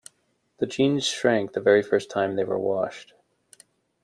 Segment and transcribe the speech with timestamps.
[0.57, 3.13] The jeans shrank the very first time they were washed.